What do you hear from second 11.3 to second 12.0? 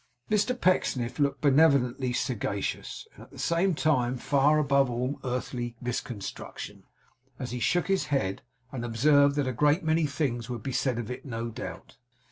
doubt.